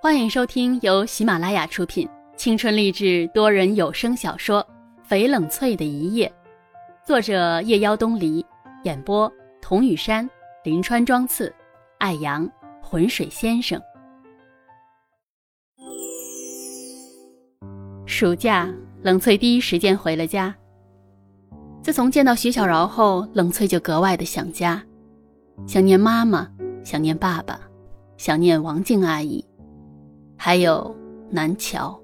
[0.00, 4.64] 欢迎收听由喜马拉雅出品、青春励志多人有声小说
[5.10, 6.32] 《翡冷翠的一夜》，
[7.06, 8.46] 作者夜妖东篱，
[8.84, 9.30] 演播
[9.60, 10.28] 童雨山、
[10.62, 11.52] 林川、庄次、
[11.98, 12.48] 爱阳、
[12.80, 13.82] 浑水先生。
[18.06, 18.72] 暑假，
[19.02, 20.54] 冷翠第一时间回了家。
[21.82, 24.80] 自从见到徐小饶后，冷翠就格外的想家，
[25.66, 26.48] 想念妈妈，
[26.84, 27.60] 想念爸爸，
[28.16, 29.44] 想念王静阿姨。
[30.40, 30.94] 还有
[31.28, 32.00] 南桥，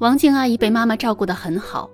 [0.00, 1.88] 王静阿姨被妈妈照顾得很好，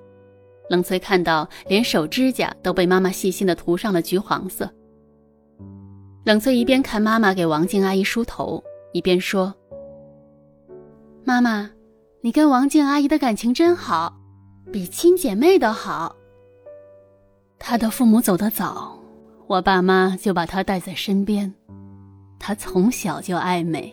[0.70, 4.70] 冷翠看到连手指甲都被妈妈细心的涂上了橘黄色。
[6.24, 9.52] 冷翠一边看妈妈给王静阿姨梳头，一边说
[11.26, 11.68] ：“妈妈，
[12.20, 14.16] 你跟王静阿姨的感情真好，
[14.72, 16.14] 比亲姐妹都好。
[17.58, 18.96] 她的父母走得早，
[19.48, 21.52] 我爸妈就把她带在身边，
[22.38, 23.92] 她从小就爱美。”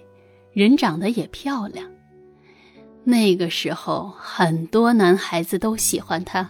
[0.53, 1.89] 人长得也漂亮。
[3.03, 6.49] 那个时候，很多男孩子都喜欢她。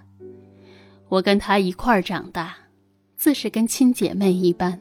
[1.10, 2.56] 我跟她一块儿长大，
[3.16, 4.80] 自是跟亲姐妹一般。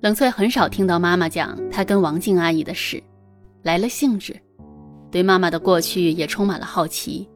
[0.00, 3.02] 冷翠很少听到妈妈讲她跟王静阿姨的事，
[3.62, 4.38] 来了兴致，
[5.10, 7.28] 对妈妈的过去也充满了好奇。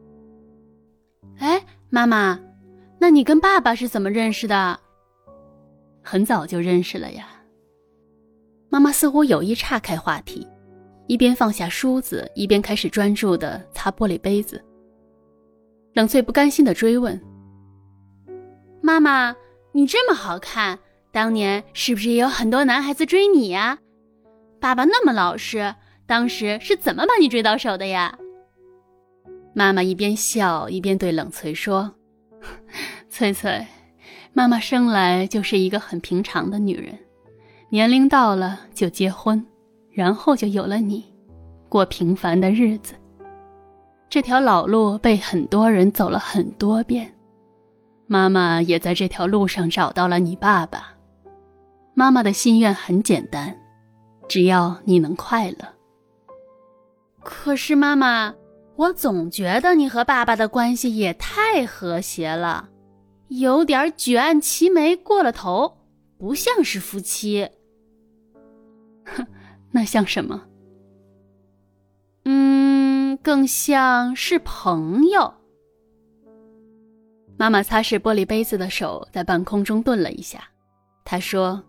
[1.37, 2.39] 哎，妈妈，
[2.99, 4.79] 那你跟爸爸是怎么认识的？
[6.01, 7.27] 很早就认识了呀。
[8.75, 10.45] 妈妈似乎有意岔开话题，
[11.07, 14.61] 一边放下梳子，一边开始专注的擦玻璃杯子。
[15.93, 17.17] 冷翠不甘心的追问
[18.83, 19.33] ：“妈妈，
[19.71, 20.77] 你这么好看，
[21.13, 23.77] 当年是不是也有很多男孩子追你呀？
[24.59, 25.73] 爸爸那么老实，
[26.05, 28.19] 当时是怎么把你追到手的呀？”
[29.55, 31.95] 妈妈一边笑一边对冷翠说：
[33.07, 33.65] “翠翠，
[34.33, 36.99] 妈妈生来就是一个很平常的女人。”
[37.75, 39.45] 年龄到了就结婚，
[39.91, 41.03] 然后就有了你，
[41.67, 42.93] 过平凡的日子。
[44.07, 47.13] 这条老路被很多人走了很多遍，
[48.07, 50.93] 妈妈也在这条路上找到了你爸爸。
[51.93, 53.53] 妈妈的心愿很简单，
[54.29, 55.57] 只要你能快乐。
[57.21, 58.33] 可是妈妈，
[58.77, 62.69] 我总觉得你和爸爸的关系也太和谐了，
[63.27, 65.79] 有点举案齐眉过了头。
[66.17, 67.49] 不像是夫妻，
[69.05, 69.25] 哼
[69.71, 70.43] 那像什么？
[72.25, 75.33] 嗯，更像是朋友。
[77.37, 80.43] 妈妈擦拭玻璃杯子的手在半空中顿了一下，
[81.03, 81.61] 她说：“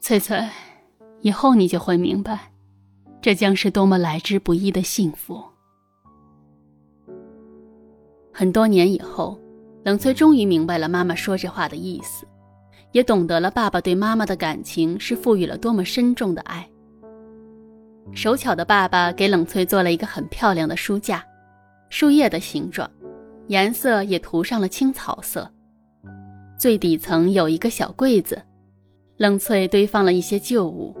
[0.00, 0.38] 翠翠，
[1.22, 2.52] 以后你就会明白，
[3.22, 5.42] 这将是多么来之不易的幸福。”
[8.34, 9.40] 很多年以后，
[9.84, 12.26] 冷翠终于明白了妈妈说这话的意思。
[12.92, 16.66] 也懂得了爸爸对妈妈的感情是赋予了多么深重的爱。
[18.14, 21.24] 手巧的爸爸给冷翠做了一个很漂亮的书架，
[21.88, 22.88] 树叶的形状，
[23.48, 25.50] 颜色也涂上了青草色。
[26.58, 28.40] 最底层有一个小柜子，
[29.16, 30.94] 冷翠堆放了一些旧物。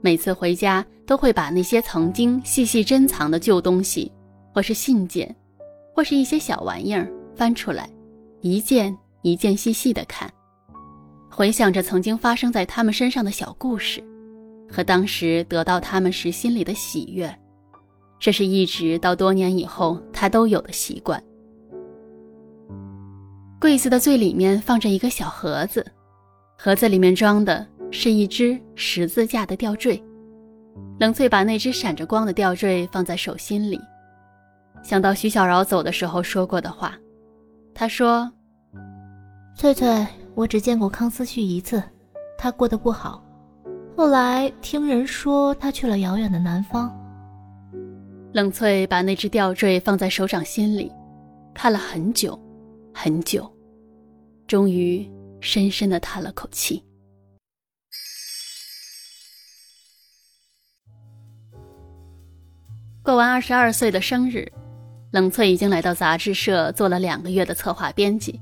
[0.00, 4.10] 每次回家都会把那些曾经细细珍藏的旧东西，
[4.52, 5.34] 或是信件，
[5.94, 7.88] 或是一些小玩意儿翻出来，
[8.40, 10.28] 一件一件细细的看。
[11.34, 14.04] 回想着曾经发生在他们身上的小故事，
[14.70, 17.34] 和当时得到他们时心里的喜悦，
[18.20, 21.20] 这是一直到多年以后他都有的习惯。
[23.58, 25.84] 柜子的最里面放着一个小盒子，
[26.58, 30.00] 盒子里面装的是一只十字架的吊坠。
[30.98, 33.80] 冷翠把那只闪着光的吊坠放在手心里，
[34.82, 36.94] 想到徐小饶走的时候说过的话，
[37.72, 38.30] 他说
[39.56, 41.82] ：“翠翠。”我只见过康思旭一次，
[42.38, 43.22] 他过得不好。
[43.96, 46.90] 后来听人说他去了遥远的南方。
[48.32, 50.90] 冷翠把那只吊坠放在手掌心里，
[51.52, 52.38] 看了很久，
[52.94, 53.50] 很久，
[54.46, 55.06] 终于
[55.40, 56.82] 深深的叹了口气。
[63.02, 64.50] 过完二十二岁的生日，
[65.10, 68.40] 冷翠已经来到杂志社做了两个月的策划编辑。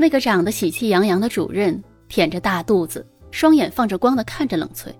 [0.00, 4.94] 那个长得喜气洋洋的主任腆着大肚子，双眼放着光的看着冷翠。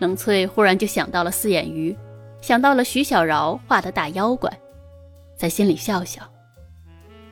[0.00, 1.96] 冷翠忽然就想到了四眼鱼，
[2.42, 4.52] 想到了徐小饶画的大妖怪，
[5.34, 6.22] 在心里笑笑。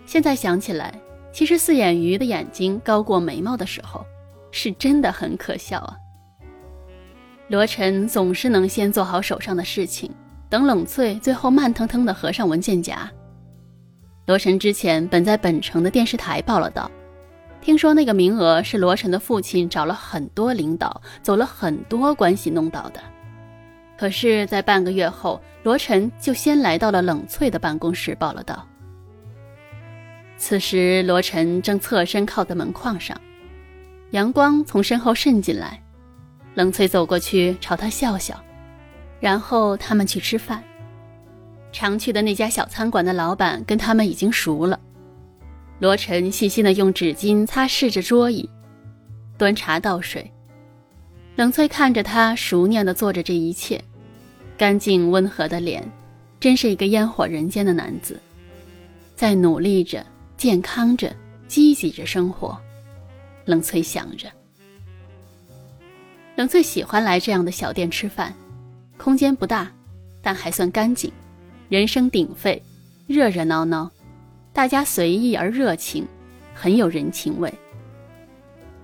[0.07, 0.99] 现在想起来，
[1.33, 4.03] 其实四眼鱼的眼睛高过眉毛的时候，
[4.51, 5.97] 是真的很可笑啊。
[7.49, 10.11] 罗晨总是能先做好手上的事情，
[10.49, 13.11] 等冷翠最后慢腾腾地合上文件夹。
[14.27, 16.91] 罗晨之前本在本城的电视台报了道，
[17.61, 23.01] 听说那个名额是罗晨的父亲找了很多领导，走了很多关系弄到的。
[23.99, 28.67] 可是，在半个月后，罗晨就先来到了冷翠的办公室报了到。
[30.37, 33.15] 此时，罗晨正侧身靠在门框上，
[34.13, 35.83] 阳光从身后渗进来。
[36.55, 38.43] 冷翠走过去朝他笑笑，
[39.21, 40.65] 然后他们去吃饭。
[41.73, 44.79] 常去的那家小餐馆的老板跟他们已经熟了。
[45.79, 48.49] 罗晨细心地用纸巾擦拭着桌椅，
[49.39, 50.31] 端茶倒水。
[51.37, 53.83] 冷翠看着他熟练地做着这一切，
[54.59, 55.83] 干净温和的脸，
[56.39, 58.21] 真是一个烟火人间的男子，
[59.17, 60.05] 在努力着。
[60.37, 61.15] 健康着，
[61.49, 62.59] 积极着生活，
[63.45, 64.27] 冷翠想着。
[66.35, 68.35] 冷翠喜欢来这样的小店吃饭，
[68.97, 69.71] 空间不大，
[70.23, 71.13] 但还算干净，
[71.71, 72.61] 人声鼎沸，
[73.07, 73.89] 热热闹闹，
[74.53, 76.05] 大家随意而热情，
[76.53, 77.53] 很有人情味。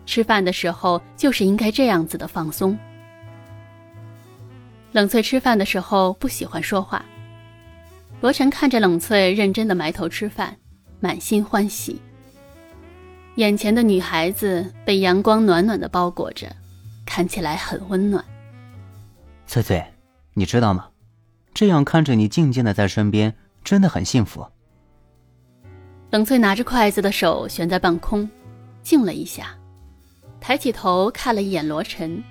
[0.06, 2.78] 吃饭的时候就是应该这样子的放松。
[4.92, 7.04] 冷翠吃饭的时候不喜欢说话，
[8.20, 10.56] 罗晨看着冷翠认真的埋头吃饭。
[10.98, 12.00] 满心欢喜。
[13.34, 16.50] 眼前的女孩子被阳光暖暖的包裹着，
[17.04, 18.24] 看起来很温暖。
[19.46, 19.84] 翠翠，
[20.34, 20.88] 你知道吗？
[21.56, 24.46] 这样看着你静静的在身边，真的很幸福。
[26.10, 28.28] 冷翠拿着筷子的手悬在半空，
[28.82, 29.56] 静了一下，
[30.38, 32.22] 抬起头看了一眼罗晨，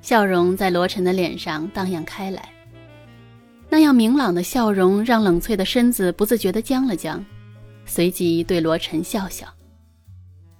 [0.00, 2.48] 笑容在罗晨的脸上荡漾开来。
[3.68, 7.24] 那样明朗的笑容让冷翠的身子不自觉的僵了僵。
[7.84, 9.44] 随即对罗晨笑笑：“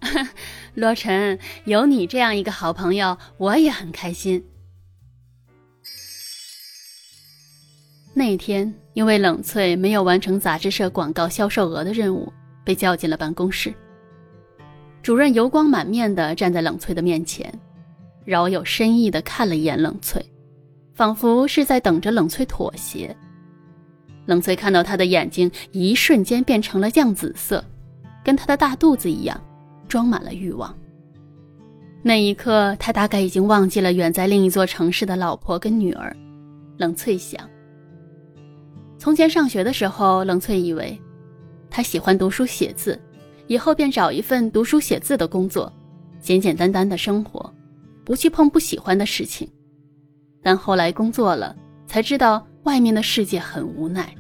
[0.74, 4.44] 罗晨，有你这样一个好朋友，我也很开心。”
[8.18, 12.32] 那天，因为冷翠没有完成杂志社广告销售额的任务，
[12.64, 13.74] 被叫进了办公室。
[15.02, 17.52] 主任油光满面的站在冷翠的面前，
[18.24, 20.24] 饶有深意的看了一眼冷翠，
[20.94, 23.14] 仿佛是在等着冷翠妥协。
[24.24, 27.62] 冷翠看到他的眼睛，一瞬间变成了酱紫色，
[28.24, 29.38] 跟他的大肚子一样，
[29.88, 30.74] 装满了欲望。
[32.02, 36.16] 那一刻，他大概已经忘记了远在另一座城市的老婆跟女儿。
[36.78, 37.46] 冷翠想，
[38.98, 40.98] 从前上学的时候，冷翠以为
[41.70, 43.00] 他喜欢读书写字，
[43.46, 45.72] 以后便找一份读书写字的工作，
[46.20, 47.52] 简简单单的生活，
[48.04, 49.48] 不去碰不喜欢的事情。
[50.42, 51.54] 但后来工作了，
[51.86, 52.46] 才知道。
[52.66, 54.12] 外面的世界很无奈，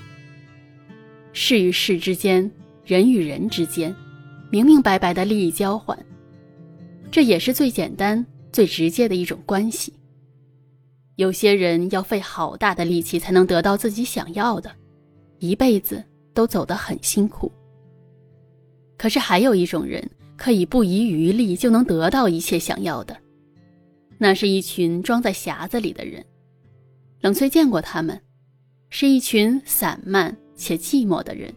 [1.32, 2.48] 事与事之间，
[2.84, 3.92] 人与人之间，
[4.52, 5.98] 明明白白的利益交换，
[7.10, 9.92] 这也是最简单、最直接的一种关系。
[11.16, 14.70] 有些人要费好大的力气才能得到自己想要的，
[15.38, 16.02] 一辈子
[16.32, 17.50] 都走得很辛苦。
[18.96, 23.16] 可是还有一种人，可以不遗余力就能得到一切想要的，
[24.16, 26.24] 那是一群装在匣子里的人。
[27.20, 28.20] 冷翠见过他们。
[28.88, 31.52] 是一群散漫且寂寞的人。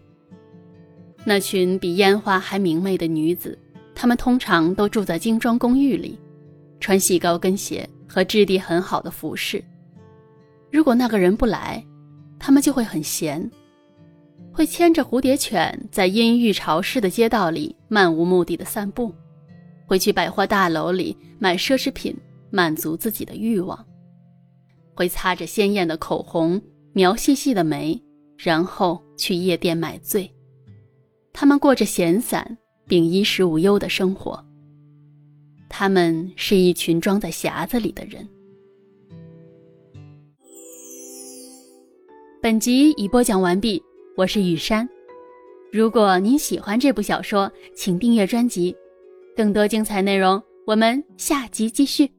[1.23, 3.57] 那群比烟花还明媚的女子，
[3.93, 6.19] 她们通常都住在精装公寓里，
[6.79, 9.63] 穿细高跟鞋和质地很好的服饰。
[10.71, 11.81] 如果那个人不来，
[12.39, 13.49] 他们就会很闲，
[14.51, 19.13] 会牵着蝴蝶犬在阴郁潮湿的街道里漫无目的的散步，
[19.85, 22.13] 会去百货大楼里买奢侈品
[22.49, 23.85] 满足自己的欲望，
[24.95, 26.59] 会擦着鲜艳的口红。
[26.91, 28.01] 描细细的眉，
[28.35, 30.29] 然后去夜店买醉。
[31.31, 34.43] 他们过着闲散并衣食无忧的生活。
[35.69, 38.27] 他们是一群装在匣子里的人。
[42.41, 43.81] 本集已播讲完毕，
[44.17, 44.87] 我是雨山。
[45.71, 48.75] 如果您喜欢这部小说，请订阅专辑，
[49.35, 52.09] 更多精彩内容我们下集继续。